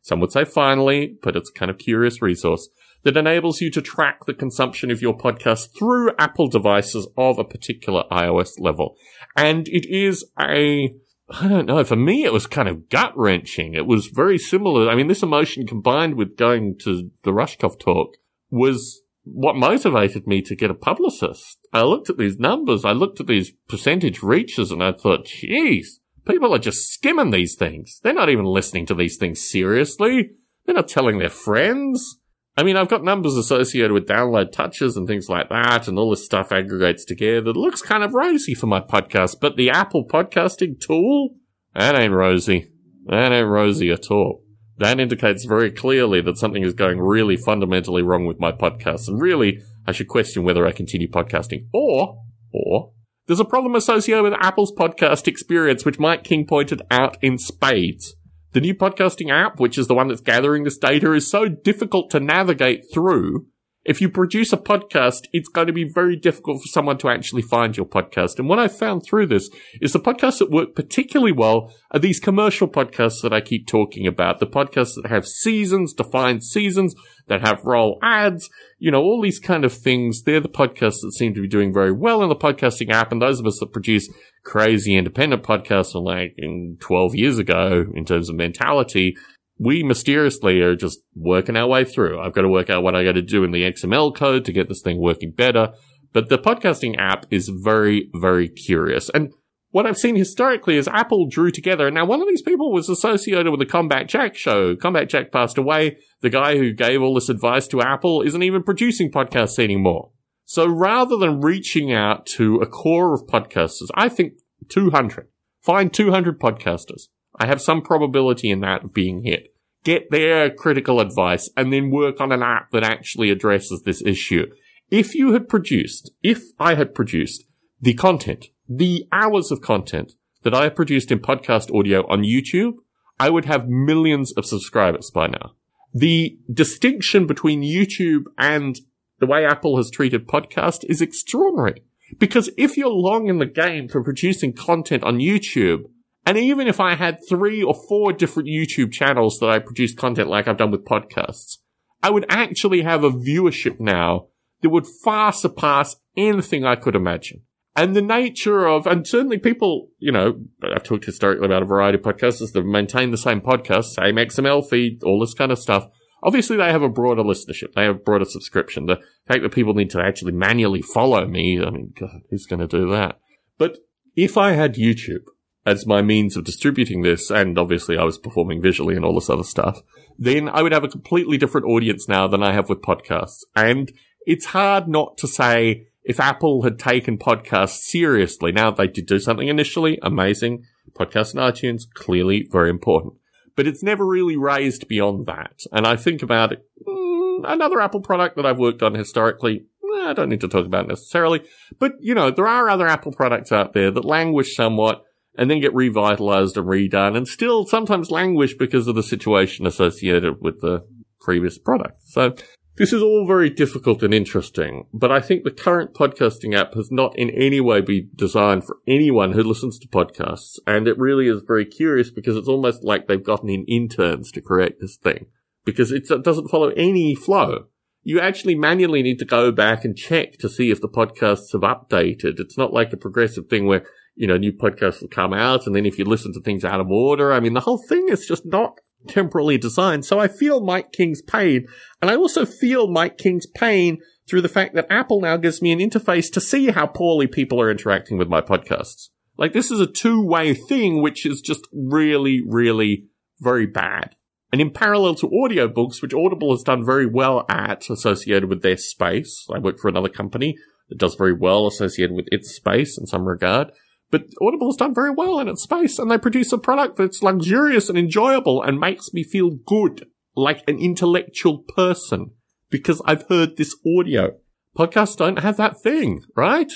Some 0.02 0.20
would 0.20 0.32
say 0.32 0.46
finally, 0.46 1.18
but 1.22 1.36
it's 1.36 1.50
kind 1.50 1.70
of 1.70 1.78
curious 1.78 2.22
resource 2.22 2.70
that 3.04 3.18
enables 3.18 3.62
you 3.62 3.72
to 3.72 3.82
track 3.82 4.26
the 4.26 4.34
consumption 4.34 4.92
of 4.92 5.02
your 5.02 5.18
podcast 5.18 5.76
through 5.78 6.12
Apple 6.20 6.48
devices 6.48 7.08
of 7.18 7.40
a 7.40 7.44
particular 7.44 8.04
iOS 8.12 8.60
level. 8.60 8.96
And 9.36 9.68
it 9.68 9.88
is 9.90 10.26
a, 10.40 10.94
I 11.30 11.48
don't 11.48 11.66
know, 11.66 11.84
for 11.84 11.96
me 11.96 12.24
it 12.24 12.34
was 12.34 12.48
kind 12.48 12.68
of 12.68 12.90
gut 12.90 13.14
wrenching. 13.16 13.74
It 13.74 13.88
was 13.88 14.08
very 14.08 14.38
similar. 14.38 14.90
I 14.90 14.96
mean, 14.96 15.08
this 15.08 15.24
emotion 15.24 15.66
combined 15.66 16.16
with 16.16 16.38
going 16.38 16.78
to 16.84 17.10
the 17.24 17.32
Rushkoff 17.32 17.80
talk 17.80 18.18
was 18.50 19.01
what 19.24 19.56
motivated 19.56 20.28
me 20.28 20.42
to 20.42 20.56
get 20.56 20.72
a 20.72 20.76
publicist. 20.76 21.60
I 21.72 21.84
looked 21.84 22.10
at 22.10 22.18
these 22.18 22.40
numbers, 22.40 22.86
I 22.86 22.92
looked 22.92 23.20
at 23.20 23.28
these 23.28 23.52
percentage 23.68 24.24
reaches 24.24 24.72
and 24.72 24.84
I 24.84 24.94
thought, 24.94 25.26
geez, 25.26 26.00
people 26.28 26.54
are 26.54 26.60
just 26.60 26.90
skimming 26.90 27.32
these 27.32 27.56
things. 27.56 28.00
They're 28.04 28.14
not 28.14 28.30
even 28.30 28.46
listening 28.46 28.86
to 28.88 28.96
these 28.96 29.18
things 29.18 29.48
seriously. 29.48 30.32
They're 30.66 30.76
not 30.76 30.88
telling 30.88 31.20
their 31.20 31.30
friends. 31.30 32.18
I 32.58 32.64
mean, 32.64 32.76
I've 32.76 32.90
got 32.90 33.04
numbers 33.04 33.38
associated 33.38 33.94
with 33.94 34.08
download 34.08 34.52
touches 34.52 34.98
and 34.98 35.08
things 35.08 35.30
like 35.30 35.50
that, 35.50 35.88
and 35.88 35.98
all 35.98 36.10
this 36.10 36.26
stuff 36.26 36.52
aggregates 36.52 37.06
together. 37.06 37.52
It 37.52 37.56
looks 37.56 37.82
kind 37.82 38.04
of 38.04 38.14
rosy 38.14 38.54
for 38.54 38.68
my 38.68 38.82
podcast, 38.82 39.38
but 39.40 39.56
the 39.56 39.70
Apple 39.70 40.06
podcasting 40.06 40.80
tool, 40.80 41.36
that 41.74 41.96
ain't 41.96 42.14
rosy. 42.14 42.72
That 43.06 43.32
ain't 43.32 43.48
rosy 43.48 43.90
at 43.90 44.12
all. 44.12 44.41
That 44.82 45.00
indicates 45.00 45.46
very 45.46 45.70
clearly 45.70 46.22
that 46.22 46.40
something 46.40 46.64
is 46.64 46.74
going 46.74 47.00
really 47.00 47.38
fundamentally 47.38 48.02
wrong 48.02 48.26
with 48.26 48.40
my 48.40 48.52
podcast, 48.52 49.08
and 49.08 49.22
really, 49.22 49.62
I 49.86 49.92
should 49.92 50.08
question 50.08 50.42
whether 50.42 50.66
I 50.66 50.72
continue 50.72 51.08
podcasting. 51.08 51.68
Or, 51.72 52.18
or, 52.52 52.92
there's 53.28 53.40
a 53.40 53.46
problem 53.46 53.76
associated 53.76 54.24
with 54.24 54.34
Apple's 54.40 54.74
podcast 54.74 55.28
experience, 55.28 55.86
which 55.86 56.00
Mike 56.00 56.24
King 56.24 56.48
pointed 56.48 56.82
out 56.90 57.16
in 57.22 57.38
spades. 57.38 58.16
The 58.54 58.60
new 58.60 58.74
podcasting 58.74 59.32
app, 59.32 59.60
which 59.60 59.78
is 59.78 59.86
the 59.86 59.94
one 59.94 60.08
that's 60.08 60.20
gathering 60.20 60.64
this 60.64 60.80
data, 60.80 61.14
is 61.14 61.30
so 61.30 61.48
difficult 61.48 62.10
to 62.10 62.20
navigate 62.20 62.86
through. 62.92 63.46
If 63.84 64.00
you 64.00 64.10
produce 64.10 64.54
a 64.54 64.58
podcast, 64.58 65.28
it's 65.34 65.50
going 65.50 65.66
to 65.66 65.74
be 65.74 65.90
very 65.92 66.16
difficult 66.16 66.62
for 66.62 66.68
someone 66.68 67.00
to 67.00 67.10
actually 67.10 67.42
find 67.42 67.76
your 67.76 67.88
podcast. 67.88 68.38
And 68.38 68.48
what 68.48 68.60
I 68.60 68.68
found 68.68 69.02
through 69.04 69.26
this 69.28 69.50
is 69.82 69.92
the 69.92 70.00
podcasts 70.00 70.38
that 70.38 70.52
work 70.52 70.76
particularly 70.76 71.32
well 71.32 71.74
are 71.90 72.00
these 72.00 72.20
commercial 72.20 72.68
podcasts 72.68 73.24
that 73.24 73.34
I 73.34 73.42
keep 73.42 73.66
talking 73.66 74.06
about. 74.06 74.40
The 74.40 74.46
podcasts 74.46 75.02
that 75.02 75.10
have 75.10 75.26
seasons, 75.26 75.94
defined 75.94 76.44
seasons, 76.44 76.94
that 77.28 77.42
have 77.42 77.66
roll 77.66 77.98
ads, 78.04 78.50
you 78.78 78.92
know, 78.92 79.02
all 79.02 79.22
these 79.22 79.40
kind 79.40 79.66
of 79.66 79.74
things. 79.74 80.24
They're 80.24 80.40
the 80.40 80.50
podcasts 80.50 81.02
that 81.02 81.14
seem 81.18 81.34
to 81.34 81.42
be 81.42 81.48
doing 81.48 81.74
very 81.74 81.92
well 81.92 82.22
in 82.22 82.30
the 82.30 82.36
podcasting 82.36 82.92
app. 82.92 83.12
And 83.12 83.22
those 83.22 83.40
of 83.40 83.48
us 83.48 83.58
that 83.60 83.74
produce 83.74 84.10
crazy 84.44 84.96
independent 84.96 85.44
podcasts 85.44 85.94
from 85.94 86.04
like 86.04 86.34
in 86.38 86.78
12 86.82 87.16
years 87.16 87.40
ago 87.40 87.86
in 87.96 88.06
terms 88.06 88.30
of 88.30 88.36
mentality, 88.36 89.16
we 89.62 89.84
mysteriously 89.84 90.60
are 90.62 90.76
just 90.76 91.02
working 91.16 91.56
our 91.56 91.68
way 91.68 91.86
through. 91.86 92.20
I've 92.20 92.34
got 92.34 92.42
to 92.42 92.50
work 92.50 92.72
out 92.72 92.82
what 92.82 92.96
I 92.96 93.04
got 93.04 93.12
to 93.12 93.22
do 93.22 93.44
in 93.44 93.52
the 93.52 93.62
XML 93.62 94.16
code 94.16 94.44
to 94.46 94.52
get 94.52 94.68
this 94.68 94.82
thing 94.82 95.00
working 95.00 95.32
better. 95.32 95.74
But 96.14 96.30
the 96.30 96.40
podcasting 96.40 96.98
app 96.98 97.28
is 97.30 97.50
very, 97.50 98.10
very 98.16 98.50
curious. 98.50 99.10
And 99.14 99.32
what 99.70 99.86
I've 99.86 100.00
seen 100.00 100.16
historically 100.16 100.78
is 100.78 100.88
Apple 100.88 101.28
drew 101.30 101.52
together. 101.52 101.86
And 101.86 101.94
now, 101.94 102.06
one 102.06 102.24
of 102.24 102.28
these 102.28 102.42
people 102.42 102.72
was 102.72 102.90
associated 102.90 103.52
with 103.52 103.60
the 103.60 103.68
Combat 103.68 104.10
Jack 104.10 104.36
show. 104.36 104.76
Combat 104.76 105.08
Jack 105.08 105.32
passed 105.32 105.60
away. 105.60 106.00
The 106.22 106.32
guy 106.32 106.58
who 106.58 106.74
gave 106.74 107.04
all 107.04 107.14
this 107.14 107.30
advice 107.30 107.68
to 107.68 107.82
Apple 107.82 108.24
isn't 108.24 108.44
even 108.44 108.64
producing 108.64 109.12
podcasts 109.12 109.60
anymore. 109.64 110.10
So 110.46 110.68
rather 110.68 111.18
than 111.18 111.40
reaching 111.40 111.94
out 111.94 112.26
to 112.38 112.56
a 112.56 112.66
core 112.66 113.14
of 113.14 113.28
podcasters, 113.28 113.90
I 113.94 114.10
think 114.10 114.34
200. 114.70 115.28
Find 115.62 115.94
200 115.94 116.40
podcasters. 116.40 117.04
I 117.40 117.46
have 117.46 117.62
some 117.62 117.84
probability 117.84 118.50
in 118.50 118.62
that 118.62 118.92
being 118.92 119.24
hit. 119.24 119.51
Get 119.84 120.12
their 120.12 120.50
critical 120.50 121.00
advice 121.00 121.50
and 121.58 121.74
then 121.74 121.92
work 121.92 122.22
on 122.22 122.32
an 122.32 122.44
app 122.44 122.72
that 122.72 122.84
actually 122.84 123.32
addresses 123.32 123.82
this 123.84 124.02
issue. 124.04 124.46
If 124.90 125.16
you 125.16 125.34
had 125.34 125.50
produced, 125.50 126.12
if 126.22 126.44
I 126.60 126.76
had 126.76 126.94
produced 126.94 127.46
the 127.82 127.94
content 127.94 128.48
the 128.78 129.06
hours 129.12 129.52
of 129.52 129.62
content 129.62 130.14
that 130.44 130.54
I 130.54 130.64
have 130.64 130.76
produced 130.76 131.12
in 131.12 131.20
podcast 131.20 131.78
audio 131.78 132.08
on 132.08 132.24
YouTube, 132.24 132.76
I 133.20 133.30
would 133.30 133.46
have 133.46 133.68
millions 133.68 134.32
of 134.32 134.46
subscribers 134.46 135.12
by 135.12 135.28
now. 135.28 135.52
The 135.94 136.38
distinction 136.52 137.28
between 137.28 137.62
YouTube 137.62 138.24
and 138.38 138.80
the 139.20 139.26
way 139.26 139.46
Apple 139.46 139.76
has 139.76 139.92
treated 139.92 140.26
podcast 140.28 140.86
is 140.86 141.02
extraordinary. 141.02 141.84
Because 142.18 142.50
if 142.58 142.78
you're 142.78 142.90
long 142.90 143.28
in 143.28 143.40
the 143.40 143.46
game 143.46 143.90
for 143.90 144.04
producing 144.04 144.54
content 144.54 145.04
on 145.04 145.18
YouTube, 145.18 145.84
and 146.26 146.38
even 146.38 146.68
if 146.68 146.80
I 146.80 146.96
had 146.96 147.20
three 147.28 147.64
or 147.64 147.74
four 147.74 148.14
different 148.14 148.50
YouTube 148.50 148.92
channels 148.92 149.40
that 149.40 149.50
I 149.50 149.60
produce 149.60 149.94
content 149.94 150.30
like 150.30 150.48
I've 150.48 150.58
done 150.58 150.72
with 150.72 150.86
podcasts, 150.86 151.58
I 152.04 152.10
would 152.10 152.26
actually 152.30 152.82
have 152.82 153.04
a 153.04 153.12
viewership 153.12 153.80
now 153.80 154.28
that 154.62 154.70
would 154.70 154.86
far 154.88 155.34
surpass 155.34 155.96
anything 156.16 156.66
I 156.66 156.76
could 156.76 156.96
imagine 156.96 157.42
and 157.76 157.96
the 157.96 158.02
nature 158.02 158.68
of, 158.68 158.86
and 158.86 159.08
certainly 159.08 159.38
people, 159.38 159.90
you 160.00 160.12
know, 160.12 160.40
I've 160.64 160.84
talked 160.84 161.06
historically 161.06 161.46
about 161.46 161.64
a 161.64 161.66
variety 161.66 161.98
of 161.98 162.04
podcasters 162.04 162.52
that 162.54 162.66
maintain 162.66 163.12
the 163.12 163.18
same 163.18 163.40
podcast, 163.40 163.86
same 163.86 164.16
XML 164.16 164.68
feed, 164.68 165.04
all 165.04 165.20
this 165.20 165.34
kind 165.34 165.52
of 165.52 165.60
stuff. 165.60 165.88
Obviously, 166.24 166.58
they 166.58 166.72
have 166.72 166.84
a 166.84 166.90
broader 166.90 167.24
listenership. 167.24 167.74
They 167.74 167.84
have 167.84 167.96
a 167.96 168.00
broader 168.00 168.26
subscription. 168.26 168.86
The 168.86 169.00
fact 169.28 169.42
that 169.42 169.54
people 169.54 169.74
need 169.74 169.90
to 169.92 170.02
actually 170.02 170.34
manually 170.34 170.82
follow 170.82 171.26
me, 171.26 171.62
I 171.66 171.70
mean, 171.72 171.94
God, 171.98 172.22
who's 172.30 172.46
going 172.46 172.60
to 172.60 172.68
do 172.68 172.92
that? 172.92 173.20
But 173.58 173.78
if 174.16 174.38
I 174.38 174.52
had 174.52 174.76
YouTube 174.76 175.24
as 175.66 175.86
my 175.86 176.02
means 176.02 176.36
of 176.36 176.44
distributing 176.44 177.02
this, 177.02 177.30
and 177.30 177.58
obviously 177.58 177.98
I 177.98 178.04
was 178.04 178.18
performing 178.18 178.62
visually 178.62 178.96
and 178.96 179.06
all 179.06 179.16
this 179.16 179.30
other 179.30 179.44
stuff, 179.44 179.82
then 180.18 180.50
I 180.50 180.62
would 180.62 180.72
have 180.72 180.84
a 180.84 180.90
completely 180.90 181.38
different 181.38 181.68
audience 181.68 182.08
now 182.08 182.28
than 182.28 182.44
I 182.44 182.54
have 182.54 182.70
with 182.70 182.82
podcasts. 182.82 183.44
And 183.56 183.92
it's 184.26 184.46
hard 184.46 184.88
not 184.88 185.18
to 185.20 185.28
say, 185.28 185.88
if 186.04 186.20
Apple 186.20 186.64
had 186.64 186.80
taken 186.80 187.18
podcasts 187.18 187.82
seriously, 187.82 188.52
now 188.52 188.72
they 188.72 188.88
did 188.88 189.06
do 189.06 189.20
something 189.20 189.48
initially, 189.48 190.00
amazing. 190.02 190.66
Podcasts 190.94 191.36
and 191.36 191.42
iTunes, 191.42 191.84
clearly 191.94 192.48
very 192.52 192.70
important. 192.70 193.14
But 193.56 193.68
it's 193.68 193.84
never 193.84 194.06
really 194.06 194.38
raised 194.38 194.88
beyond 194.88 195.28
that. 195.28 195.62
And 195.72 195.86
I 195.86 195.96
think 195.96 196.24
about 196.24 196.54
it, 196.54 196.66
mm, 196.88 197.42
another 197.46 197.80
Apple 197.82 198.02
product 198.02 198.36
that 198.36 198.46
I've 198.46 198.58
worked 198.58 198.82
on 198.82 198.96
historically, 198.96 199.66
I 200.04 200.14
don't 200.14 200.30
need 200.30 200.42
to 200.42 200.48
talk 200.48 200.66
about 200.66 200.88
necessarily. 200.88 201.42
But, 201.78 201.94
you 202.00 202.16
know, 202.16 202.32
there 202.32 202.48
are 202.48 202.70
other 202.70 202.88
Apple 202.88 203.12
products 203.12 203.52
out 203.52 203.74
there 203.74 203.92
that 203.92 204.06
languish 204.06 204.56
somewhat 204.56 205.04
and 205.38 205.50
then 205.50 205.60
get 205.60 205.74
revitalized 205.74 206.58
and 206.58 206.68
redone 206.68 207.16
and 207.16 207.28
still 207.28 207.66
sometimes 207.66 208.12
languish 208.12 208.56
because 208.56 208.88
of 208.88 208.96
the 208.96 209.04
situation 209.04 209.66
associated 209.66 210.42
with 210.42 210.62
the 210.62 210.86
previous 211.20 211.58
product. 211.58 212.02
So 212.04 212.36
this 212.78 212.94
is 212.94 213.02
all 213.02 213.28
very 213.28 213.50
difficult 213.50 214.02
and 214.02 214.14
interesting, 214.14 214.88
but 214.94 215.12
I 215.12 215.20
think 215.20 215.44
the 215.44 215.52
current 215.52 215.94
podcasting 215.94 216.56
app 216.56 216.74
has 216.74 216.90
not 216.92 217.18
in 217.18 217.30
any 217.30 217.60
way 217.60 217.82
been 217.82 218.10
designed 218.16 218.64
for 218.64 218.78
anyone 218.88 219.34
who 219.34 219.44
listens 219.44 219.78
to 219.80 219.88
podcasts. 219.88 220.58
And 220.66 220.88
it 220.88 220.98
really 220.98 221.28
is 221.28 221.44
very 221.46 221.66
curious 221.66 222.12
because 222.12 222.36
it's 222.38 222.48
almost 222.48 222.84
like 222.84 223.08
they've 223.08 223.24
gotten 223.24 223.50
in 223.50 223.66
interns 223.66 224.32
to 224.32 224.42
create 224.42 224.80
this 224.80 224.98
thing 224.98 225.28
because 225.66 225.92
it 225.92 226.08
doesn't 226.24 226.50
follow 226.50 226.70
any 226.70 227.14
flow. 227.14 227.68
You 228.04 228.20
actually 228.20 228.56
manually 228.56 229.04
need 229.04 229.20
to 229.20 229.26
go 229.26 229.52
back 229.52 229.86
and 229.86 229.96
check 229.96 230.38
to 230.40 230.50
see 230.50 230.72
if 230.72 230.82
the 230.82 230.90
podcasts 230.90 231.52
have 231.54 231.62
updated. 231.62 232.40
It's 232.40 232.58
not 232.58 232.74
like 232.74 232.92
a 232.94 232.98
progressive 232.98 233.48
thing 233.48 233.68
where, 233.68 233.86
you 234.16 234.28
know, 234.28 234.38
new 234.38 234.52
podcasts 234.52 235.02
will 235.02 235.10
come 235.10 235.34
out 235.34 235.68
and 235.68 235.76
then 235.76 235.86
if 235.86 236.00
you 236.00 236.06
listen 236.06 236.34
to 236.34 236.42
things 236.42 236.66
out 236.66 236.80
of 236.80 236.90
order, 236.90 237.32
I 237.32 237.40
mean, 237.40 237.54
the 237.54 237.60
whole 237.62 237.82
thing 237.88 238.08
is 238.10 238.26
just 238.26 238.46
not 238.46 238.80
temporally 239.08 239.58
designed. 239.58 240.06
So 240.06 240.20
I 240.20 240.28
feel 240.28 240.62
Mike 240.62 240.92
King's 240.92 241.22
pain. 241.22 241.68
And 242.02 242.10
I 242.10 242.16
also 242.16 242.46
feel 242.46 242.88
Mike 242.88 243.18
King's 243.18 243.46
pain 243.46 244.00
through 244.28 244.42
the 244.42 244.50
fact 244.50 244.76
that 244.76 244.88
Apple 244.90 245.22
now 245.22 245.38
gives 245.38 245.62
me 245.62 245.72
an 245.72 245.80
interface 245.80 246.32
to 246.34 246.42
see 246.42 246.72
how 246.72 246.88
poorly 246.88 247.28
people 247.28 247.62
are 247.62 247.72
interacting 247.72 248.18
with 248.18 248.28
my 248.28 248.42
podcasts. 248.42 249.10
Like 249.38 249.54
this 249.54 249.72
is 249.72 249.80
a 249.80 249.88
two 249.88 250.24
way 250.24 250.54
thing, 250.54 251.02
which 251.02 251.26
is 251.26 251.42
just 251.42 251.68
really, 251.74 252.42
really 252.48 253.08
very 253.40 253.66
bad. 253.66 254.16
And 254.52 254.60
in 254.60 254.72
parallel 254.72 255.16
to 255.16 255.30
audiobooks, 255.30 256.02
which 256.02 256.14
Audible 256.14 256.52
has 256.52 256.64
done 256.64 256.86
very 256.86 257.06
well 257.06 257.46
at 257.50 257.90
associated 257.90 258.50
with 258.50 258.62
their 258.62 258.78
space, 258.78 259.48
I 259.54 259.60
work 259.60 259.80
for 259.80 259.88
another 259.88 260.10
company 260.10 260.58
that 260.90 260.98
does 260.98 261.16
very 261.16 261.34
well 261.34 261.68
associated 261.68 262.16
with 262.16 262.26
its 262.32 262.54
space 262.54 262.98
in 262.98 263.08
some 263.08 263.26
regard. 263.26 263.72
But 264.10 264.26
Audible 264.42 264.68
has 264.68 264.76
done 264.76 264.94
very 264.94 265.12
well 265.12 265.40
in 265.40 265.48
its 265.48 265.64
space, 265.64 265.98
and 265.98 266.12
they 266.12 266.18
produce 266.18 266.52
a 266.52 266.58
product 266.58 266.98
that's 266.98 267.24
luxurious 267.24 267.88
and 267.88 267.98
enjoyable 267.98 268.62
and 268.62 268.78
makes 268.78 269.14
me 269.14 269.24
feel 269.24 269.52
good, 269.66 270.08
like 270.36 270.68
an 270.68 270.80
intellectual 270.80 271.60
person, 271.60 272.32
because 272.70 273.02
I've 273.06 273.28
heard 273.30 273.56
this 273.56 273.74
audio. 273.98 274.34
Podcasts 274.78 275.16
don't 275.16 275.40
have 275.40 275.56
that 275.58 275.82
thing, 275.82 276.24
right? 276.36 276.72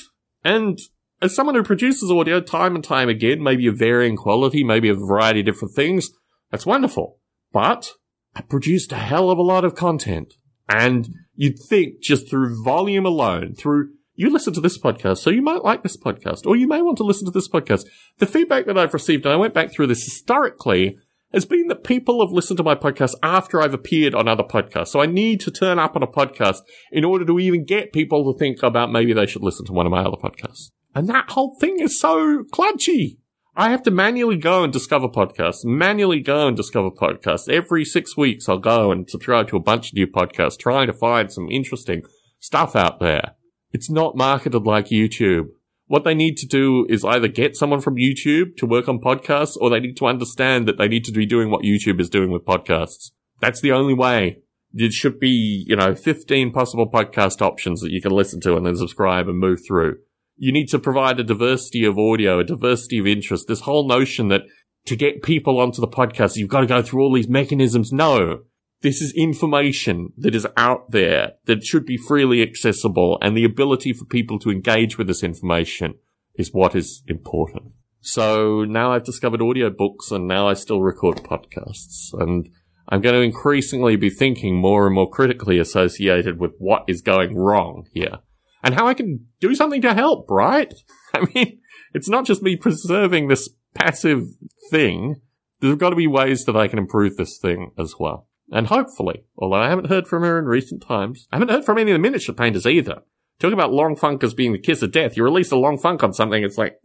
And 0.45 0.79
as 1.21 1.35
someone 1.35 1.55
who 1.55 1.63
produces 1.63 2.09
audio 2.09 2.39
time 2.39 2.73
and 2.73 2.83
time 2.83 3.09
again, 3.09 3.43
maybe 3.43 3.67
of 3.67 3.77
varying 3.77 4.15
quality, 4.15 4.63
maybe 4.63 4.87
a 4.87 4.95
variety 4.95 5.41
of 5.41 5.45
different 5.47 5.75
things, 5.75 6.09
that's 6.51 6.65
wonderful. 6.65 7.19
But 7.55 7.93
I 8.35 8.41
produced 8.41 8.91
a 8.91 8.97
hell 8.97 9.31
of 9.31 9.39
a 9.39 9.41
lot 9.41 9.63
of 9.63 9.75
content. 9.75 10.33
And 10.69 11.07
You'd 11.35 11.59
think 11.59 12.01
just 12.01 12.29
through 12.29 12.63
volume 12.63 13.05
alone, 13.05 13.55
through 13.55 13.89
you 14.17 14.29
listen 14.29 14.53
to 14.53 14.61
this 14.61 14.77
podcast, 14.77 15.17
so 15.17 15.29
you 15.29 15.41
might 15.41 15.65
like 15.65 15.83
this 15.83 15.97
podcast, 15.97 16.45
or 16.45 16.55
you 16.55 16.67
may 16.67 16.81
want 16.81 16.97
to 16.97 17.03
listen 17.03 17.25
to 17.25 17.31
this 17.31 17.49
podcast. 17.49 17.85
The 18.19 18.25
feedback 18.25 18.65
that 18.67 18.77
I've 18.77 18.93
received, 18.93 19.25
and 19.25 19.33
I 19.33 19.37
went 19.37 19.53
back 19.53 19.73
through 19.73 19.87
this 19.87 20.05
historically, 20.05 20.97
has 21.33 21.43
been 21.43 21.67
that 21.67 21.83
people 21.83 22.25
have 22.25 22.31
listened 22.31 22.55
to 22.57 22.63
my 22.63 22.75
podcast 22.75 23.15
after 23.21 23.59
I've 23.59 23.73
appeared 23.73 24.15
on 24.15 24.29
other 24.29 24.43
podcasts. 24.43 24.87
So 24.87 25.01
I 25.01 25.05
need 25.05 25.41
to 25.41 25.51
turn 25.51 25.79
up 25.79 25.97
on 25.97 26.03
a 26.03 26.07
podcast 26.07 26.59
in 26.93 27.03
order 27.03 27.25
to 27.25 27.39
even 27.39 27.65
get 27.65 27.91
people 27.91 28.31
to 28.31 28.39
think 28.39 28.63
about 28.63 28.89
maybe 28.89 29.11
they 29.11 29.25
should 29.25 29.43
listen 29.43 29.65
to 29.65 29.73
one 29.73 29.85
of 29.85 29.91
my 29.91 30.03
other 30.03 30.15
podcasts. 30.15 30.71
And 30.93 31.09
that 31.09 31.31
whole 31.31 31.57
thing 31.59 31.81
is 31.81 31.99
so 31.99 32.45
clunky. 32.53 33.17
I 33.57 33.69
have 33.69 33.83
to 33.83 33.91
manually 33.91 34.35
go 34.35 34.65
and 34.65 34.73
discover 34.73 35.07
podcasts, 35.07 35.63
manually 35.63 36.19
go 36.19 36.45
and 36.45 36.57
discover 36.57 36.91
podcasts. 36.91 37.47
Every 37.47 37.85
six 37.85 38.17
weeks, 38.17 38.49
I'll 38.49 38.57
go 38.57 38.91
and 38.91 39.09
subscribe 39.09 39.47
to 39.47 39.55
a 39.55 39.61
bunch 39.61 39.89
of 39.89 39.93
new 39.93 40.07
podcasts, 40.07 40.59
trying 40.59 40.87
to 40.87 40.93
find 40.93 41.31
some 41.31 41.47
interesting 41.49 42.03
stuff 42.39 42.75
out 42.75 42.99
there. 42.99 43.35
It's 43.71 43.89
not 43.89 44.17
marketed 44.17 44.65
like 44.65 44.87
YouTube. 44.87 45.45
What 45.87 46.03
they 46.03 46.13
need 46.13 46.35
to 46.37 46.45
do 46.45 46.85
is 46.89 47.05
either 47.05 47.29
get 47.29 47.55
someone 47.55 47.79
from 47.79 47.95
YouTube 47.95 48.57
to 48.57 48.65
work 48.65 48.89
on 48.89 48.99
podcasts 48.99 49.55
or 49.55 49.69
they 49.69 49.79
need 49.79 49.95
to 49.97 50.07
understand 50.07 50.67
that 50.67 50.77
they 50.77 50.89
need 50.89 51.05
to 51.05 51.13
be 51.13 51.25
doing 51.25 51.49
what 51.49 51.63
YouTube 51.63 52.01
is 52.01 52.09
doing 52.09 52.31
with 52.31 52.43
podcasts. 52.43 53.11
That's 53.39 53.61
the 53.61 53.71
only 53.71 53.93
way. 53.93 54.39
It 54.73 54.91
should 54.91 55.17
be, 55.17 55.63
you 55.65 55.77
know, 55.77 55.95
15 55.95 56.51
possible 56.51 56.91
podcast 56.91 57.41
options 57.41 57.79
that 57.79 57.91
you 57.91 58.01
can 58.01 58.11
listen 58.11 58.41
to 58.41 58.57
and 58.57 58.65
then 58.65 58.75
subscribe 58.75 59.29
and 59.29 59.39
move 59.39 59.59
through. 59.65 59.99
You 60.37 60.51
need 60.51 60.67
to 60.69 60.79
provide 60.79 61.19
a 61.19 61.23
diversity 61.23 61.85
of 61.85 61.97
audio, 61.97 62.39
a 62.39 62.43
diversity 62.43 62.99
of 62.99 63.07
interest. 63.07 63.47
This 63.47 63.61
whole 63.61 63.87
notion 63.87 64.27
that 64.29 64.41
to 64.85 64.95
get 64.95 65.23
people 65.23 65.59
onto 65.59 65.81
the 65.81 65.87
podcast, 65.87 66.35
you've 66.35 66.49
got 66.49 66.61
to 66.61 66.67
go 66.67 66.81
through 66.81 67.03
all 67.03 67.13
these 67.13 67.27
mechanisms. 67.27 67.91
No. 67.91 68.41
This 68.81 69.01
is 69.01 69.13
information 69.13 70.09
that 70.17 70.35
is 70.35 70.45
out 70.57 70.91
there 70.91 71.33
that 71.45 71.63
should 71.63 71.85
be 71.85 71.97
freely 71.97 72.41
accessible 72.41 73.17
and 73.21 73.35
the 73.35 73.45
ability 73.45 73.93
for 73.93 74.05
people 74.05 74.37
to 74.39 74.51
engage 74.51 74.97
with 74.97 75.07
this 75.07 75.23
information 75.23 75.95
is 76.35 76.53
what 76.53 76.75
is 76.75 77.01
important. 77.07 77.71
So 78.01 78.63
now 78.65 78.91
I've 78.91 79.05
discovered 79.05 79.39
audiobooks 79.39 80.11
and 80.11 80.27
now 80.27 80.47
I 80.47 80.53
still 80.53 80.81
record 80.81 81.23
podcasts 81.23 82.13
and 82.13 82.49
I'm 82.87 83.01
going 83.01 83.15
to 83.15 83.21
increasingly 83.21 83.95
be 83.95 84.11
thinking 84.11 84.55
more 84.55 84.85
and 84.85 84.93
more 84.93 85.09
critically 85.09 85.57
associated 85.57 86.39
with 86.39 86.51
what 86.59 86.83
is 86.87 87.01
going 87.01 87.35
wrong 87.35 87.87
here 87.93 88.19
and 88.65 88.73
how 88.73 88.87
I 88.87 88.95
can 88.95 89.27
do 89.39 89.53
something 89.53 89.81
to 89.83 89.93
help, 89.93 90.29
right? 90.29 90.73
I 91.13 91.27
mean, 91.33 91.59
it's 91.93 92.09
not 92.09 92.25
just 92.25 92.41
me 92.41 92.55
preserving 92.55 93.27
this 93.27 93.47
passive 93.75 94.23
thing. 94.71 95.21
There's 95.59 95.75
got 95.75 95.91
to 95.91 95.95
be 95.95 96.07
ways 96.07 96.45
that 96.45 96.57
I 96.57 96.67
can 96.67 96.79
improve 96.79 97.15
this 97.15 97.37
thing 97.37 97.71
as 97.77 97.95
well. 97.99 98.27
And 98.51 98.67
hopefully, 98.67 99.23
although 99.37 99.61
I 99.61 99.69
haven't 99.69 99.89
heard 99.89 100.07
from 100.07 100.23
her 100.23 100.39
in 100.39 100.45
recent 100.45 100.81
times, 100.81 101.27
I 101.31 101.35
haven't 101.35 101.51
heard 101.51 101.63
from 101.63 101.77
any 101.77 101.91
of 101.91 101.95
the 101.95 101.99
miniature 101.99 102.33
painters 102.33 102.65
either. 102.65 103.03
Talk 103.39 103.53
about 103.53 103.71
long 103.71 103.95
funk 103.95 104.23
as 104.23 104.33
being 104.33 104.51
the 104.51 104.59
kiss 104.59 104.81
of 104.81 104.91
death. 104.91 105.15
You 105.15 105.23
release 105.23 105.51
a 105.51 105.57
long 105.57 105.77
funk 105.77 106.03
on 106.03 106.13
something, 106.13 106.43
it's 106.43 106.57
like, 106.57 106.79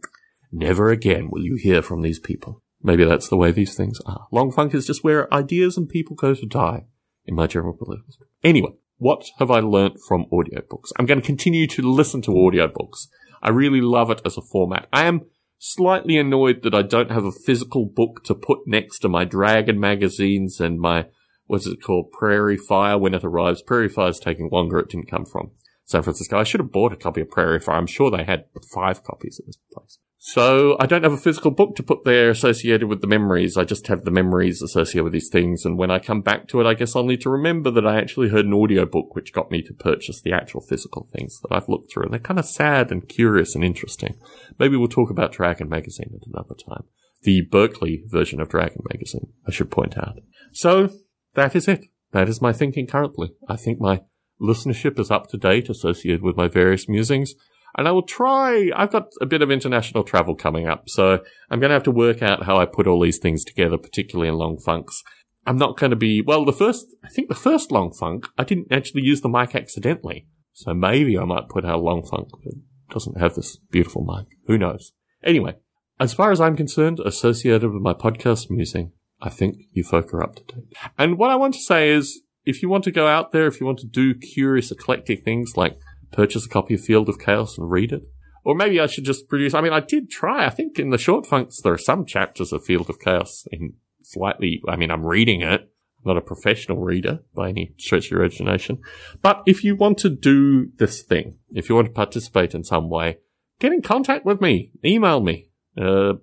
never 0.51 0.91
again 0.91 1.29
will 1.31 1.43
you 1.43 1.55
hear 1.55 1.81
from 1.81 2.03
these 2.03 2.19
people. 2.19 2.61
Maybe 2.83 3.05
that's 3.05 3.27
the 3.27 3.37
way 3.37 3.51
these 3.51 3.75
things 3.75 3.99
are. 4.05 4.27
Long 4.31 4.51
funk 4.51 4.75
is 4.75 4.85
just 4.85 5.03
where 5.03 5.33
ideas 5.33 5.77
and 5.77 5.89
people 5.89 6.15
go 6.15 6.35
to 6.35 6.45
die, 6.45 6.85
in 7.25 7.35
my 7.35 7.47
general 7.47 7.73
belief. 7.73 8.01
Anyway, 8.43 8.73
what 9.01 9.31
have 9.39 9.49
I 9.49 9.61
learnt 9.61 9.99
from 10.07 10.27
audiobooks? 10.31 10.91
I'm 10.99 11.07
going 11.07 11.19
to 11.19 11.25
continue 11.25 11.65
to 11.65 11.81
listen 11.81 12.21
to 12.21 12.29
audiobooks. 12.29 13.07
I 13.41 13.49
really 13.49 13.81
love 13.81 14.11
it 14.11 14.21
as 14.23 14.37
a 14.37 14.43
format. 14.43 14.87
I 14.93 15.05
am 15.05 15.21
slightly 15.57 16.17
annoyed 16.17 16.61
that 16.61 16.75
I 16.75 16.83
don't 16.83 17.09
have 17.09 17.25
a 17.25 17.31
physical 17.31 17.87
book 17.87 18.23
to 18.25 18.35
put 18.35 18.67
next 18.67 18.99
to 18.99 19.09
my 19.09 19.25
Dragon 19.25 19.79
magazines 19.79 20.59
and 20.59 20.79
my 20.79 21.07
what's 21.47 21.65
it 21.65 21.81
called? 21.81 22.11
Prairie 22.11 22.57
Fire 22.57 22.95
when 22.95 23.15
it 23.15 23.23
arrives. 23.23 23.63
Prairie 23.63 23.89
Fire 23.89 24.09
is 24.09 24.19
taking 24.19 24.51
longer. 24.51 24.77
It 24.77 24.89
didn't 24.89 25.09
come 25.09 25.25
from 25.25 25.49
San 25.83 26.03
Francisco. 26.03 26.37
I 26.37 26.43
should 26.43 26.59
have 26.59 26.71
bought 26.71 26.93
a 26.93 26.95
copy 26.95 27.21
of 27.21 27.31
Prairie 27.31 27.59
Fire. 27.59 27.77
I'm 27.77 27.87
sure 27.87 28.11
they 28.11 28.23
had 28.23 28.45
five 28.71 29.03
copies 29.03 29.39
at 29.39 29.47
this 29.47 29.57
place. 29.73 29.97
So 30.23 30.77
I 30.79 30.85
don't 30.85 31.01
have 31.01 31.13
a 31.13 31.17
physical 31.17 31.49
book 31.49 31.75
to 31.75 31.83
put 31.83 32.03
there 32.03 32.29
associated 32.29 32.87
with 32.87 33.01
the 33.01 33.07
memories. 33.07 33.57
I 33.57 33.63
just 33.63 33.87
have 33.87 34.05
the 34.05 34.11
memories 34.11 34.61
associated 34.61 35.05
with 35.05 35.13
these 35.13 35.29
things. 35.29 35.65
And 35.65 35.79
when 35.79 35.89
I 35.89 35.97
come 35.97 36.21
back 36.21 36.47
to 36.49 36.61
it, 36.61 36.67
I 36.67 36.75
guess 36.75 36.95
I'll 36.95 37.03
need 37.03 37.21
to 37.21 37.29
remember 37.31 37.71
that 37.71 37.87
I 37.87 37.97
actually 37.97 38.29
heard 38.29 38.45
an 38.45 38.53
audiobook 38.53 39.15
which 39.15 39.33
got 39.33 39.49
me 39.49 39.63
to 39.63 39.73
purchase 39.73 40.21
the 40.21 40.31
actual 40.31 40.61
physical 40.61 41.09
things 41.11 41.39
that 41.41 41.51
I've 41.51 41.67
looked 41.67 41.91
through. 41.91 42.03
And 42.03 42.13
they're 42.13 42.19
kind 42.19 42.37
of 42.37 42.45
sad 42.45 42.91
and 42.91 43.09
curious 43.09 43.55
and 43.55 43.63
interesting. 43.63 44.13
Maybe 44.59 44.77
we'll 44.77 44.89
talk 44.89 45.09
about 45.09 45.31
Dragon 45.31 45.67
Magazine 45.67 46.11
at 46.13 46.27
another 46.31 46.53
time. 46.53 46.83
The 47.23 47.41
Berkeley 47.41 48.03
version 48.05 48.39
of 48.39 48.49
Dragon 48.49 48.83
Magazine, 48.91 49.33
I 49.47 49.51
should 49.51 49.71
point 49.71 49.97
out. 49.97 50.19
So 50.51 50.91
that 51.33 51.55
is 51.55 51.67
it. 51.67 51.85
That 52.11 52.29
is 52.29 52.43
my 52.43 52.53
thinking 52.53 52.85
currently. 52.85 53.31
I 53.49 53.55
think 53.55 53.81
my 53.81 54.01
listenership 54.39 54.99
is 54.99 55.09
up 55.09 55.29
to 55.29 55.37
date 55.37 55.67
associated 55.67 56.21
with 56.21 56.37
my 56.37 56.47
various 56.47 56.87
musings. 56.87 57.33
And 57.77 57.87
I 57.87 57.91
will 57.91 58.03
try, 58.03 58.69
I've 58.75 58.91
got 58.91 59.07
a 59.21 59.25
bit 59.25 59.41
of 59.41 59.49
international 59.49 60.03
travel 60.03 60.35
coming 60.35 60.67
up, 60.67 60.89
so 60.89 61.23
I'm 61.49 61.59
going 61.59 61.69
to 61.69 61.75
have 61.75 61.83
to 61.83 61.91
work 61.91 62.21
out 62.21 62.43
how 62.43 62.57
I 62.57 62.65
put 62.65 62.87
all 62.87 63.01
these 63.01 63.17
things 63.17 63.43
together, 63.43 63.77
particularly 63.77 64.27
in 64.27 64.35
long 64.35 64.57
funks. 64.59 65.03
I'm 65.45 65.57
not 65.57 65.77
going 65.77 65.89
to 65.89 65.95
be, 65.95 66.21
well, 66.21 66.45
the 66.45 66.53
first, 66.53 66.87
I 67.03 67.09
think 67.09 67.29
the 67.29 67.35
first 67.35 67.71
long 67.71 67.91
funk, 67.93 68.27
I 68.37 68.43
didn't 68.43 68.71
actually 68.71 69.03
use 69.03 69.21
the 69.21 69.29
mic 69.29 69.55
accidentally. 69.55 70.27
So 70.53 70.73
maybe 70.73 71.17
I 71.17 71.23
might 71.23 71.49
put 71.49 71.65
out 71.65 71.79
a 71.79 71.81
long 71.81 72.05
funk 72.05 72.29
that 72.43 72.61
doesn't 72.89 73.19
have 73.19 73.35
this 73.35 73.57
beautiful 73.71 74.03
mic. 74.03 74.27
Who 74.47 74.57
knows? 74.57 74.91
Anyway, 75.23 75.55
as 75.99 76.13
far 76.13 76.31
as 76.31 76.41
I'm 76.41 76.57
concerned, 76.57 76.99
associated 76.99 77.71
with 77.71 77.81
my 77.81 77.93
podcast 77.93 78.49
musing, 78.49 78.91
I 79.21 79.29
think 79.29 79.57
you 79.71 79.83
folk 79.83 80.13
are 80.13 80.23
up 80.23 80.35
to 80.35 80.43
date. 80.43 80.75
And 80.97 81.17
what 81.17 81.29
I 81.29 81.35
want 81.35 81.53
to 81.53 81.61
say 81.61 81.89
is, 81.89 82.21
if 82.43 82.61
you 82.61 82.69
want 82.69 82.83
to 82.85 82.91
go 82.91 83.07
out 83.07 83.31
there, 83.31 83.45
if 83.45 83.59
you 83.59 83.67
want 83.67 83.79
to 83.79 83.87
do 83.87 84.15
curious, 84.15 84.71
eclectic 84.71 85.23
things 85.23 85.53
like 85.55 85.77
purchase 86.11 86.45
a 86.45 86.49
copy 86.49 86.75
of 86.75 86.81
Field 86.81 87.09
of 87.09 87.19
Chaos 87.19 87.57
and 87.57 87.69
read 87.69 87.91
it, 87.91 88.03
or 88.43 88.55
maybe 88.55 88.79
I 88.79 88.87
should 88.87 89.05
just 89.05 89.27
produce, 89.27 89.53
I 89.53 89.61
mean, 89.61 89.73
I 89.73 89.79
did 89.79 90.09
try, 90.09 90.45
I 90.45 90.49
think 90.49 90.79
in 90.79 90.89
the 90.89 90.97
short 90.97 91.25
funks, 91.25 91.61
there 91.61 91.73
are 91.73 91.77
some 91.77 92.05
chapters 92.05 92.51
of 92.51 92.63
Field 92.63 92.89
of 92.89 92.99
Chaos 92.99 93.47
in 93.51 93.73
slightly, 94.03 94.61
I 94.67 94.75
mean, 94.75 94.91
I'm 94.91 95.05
reading 95.05 95.41
it. 95.41 95.61
I'm 95.61 96.15
not 96.15 96.17
a 96.17 96.21
professional 96.21 96.77
reader 96.77 97.19
by 97.35 97.49
any 97.49 97.73
stretch 97.77 98.05
of 98.05 98.11
your 98.11 98.21
imagination. 98.21 98.79
But 99.21 99.43
if 99.45 99.63
you 99.63 99.75
want 99.75 99.99
to 99.99 100.09
do 100.09 100.71
this 100.77 101.03
thing, 101.03 101.37
if 101.51 101.69
you 101.69 101.75
want 101.75 101.87
to 101.87 101.93
participate 101.93 102.55
in 102.55 102.63
some 102.63 102.89
way, 102.89 103.19
get 103.59 103.71
in 103.71 103.81
contact 103.81 104.25
with 104.25 104.41
me. 104.41 104.71
Email 104.83 105.21
me. 105.21 105.49
Uh, 105.79 106.13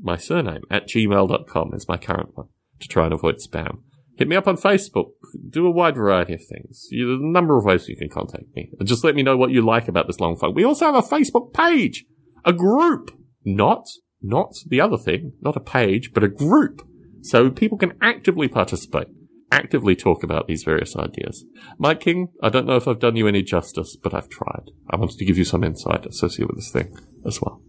my 0.00 0.16
surname 0.16 0.62
at 0.70 0.88
gmail.com 0.88 1.74
is 1.74 1.88
my 1.88 1.96
current 1.96 2.36
one 2.36 2.48
to 2.80 2.88
try 2.88 3.04
and 3.04 3.14
avoid 3.14 3.36
spam. 3.36 3.78
Hit 4.16 4.28
me 4.28 4.36
up 4.36 4.46
on 4.46 4.56
Facebook. 4.56 5.12
Do 5.48 5.66
a 5.66 5.70
wide 5.70 5.96
variety 5.96 6.34
of 6.34 6.40
things. 6.44 6.88
There's 6.90 7.20
a 7.20 7.24
number 7.24 7.56
of 7.56 7.64
ways 7.64 7.88
you 7.88 7.96
can 7.96 8.08
contact 8.08 8.44
me. 8.54 8.70
Just 8.84 9.04
let 9.04 9.14
me 9.14 9.22
know 9.22 9.36
what 9.36 9.50
you 9.50 9.62
like 9.62 9.88
about 9.88 10.06
this 10.06 10.20
long 10.20 10.36
funk. 10.36 10.56
We 10.56 10.64
also 10.64 10.86
have 10.86 10.94
a 10.94 11.06
Facebook 11.06 11.52
page, 11.52 12.04
a 12.44 12.52
group, 12.52 13.10
not, 13.44 13.86
not 14.20 14.54
the 14.66 14.80
other 14.80 14.98
thing, 14.98 15.32
not 15.40 15.56
a 15.56 15.60
page, 15.60 16.12
but 16.12 16.24
a 16.24 16.28
group. 16.28 16.86
So 17.22 17.50
people 17.50 17.78
can 17.78 17.94
actively 18.00 18.48
participate, 18.48 19.08
actively 19.50 19.94
talk 19.94 20.22
about 20.22 20.48
these 20.48 20.64
various 20.64 20.96
ideas. 20.96 21.44
Mike 21.78 22.00
King, 22.00 22.28
I 22.42 22.48
don't 22.48 22.66
know 22.66 22.76
if 22.76 22.88
I've 22.88 22.98
done 22.98 23.16
you 23.16 23.28
any 23.28 23.42
justice, 23.42 23.96
but 23.96 24.14
I've 24.14 24.28
tried. 24.28 24.70
I 24.90 24.96
wanted 24.96 25.18
to 25.18 25.24
give 25.24 25.38
you 25.38 25.44
some 25.44 25.62
insight 25.64 26.04
associated 26.06 26.48
with 26.48 26.56
this 26.56 26.70
thing 26.70 26.96
as 27.24 27.40
well. 27.40 27.62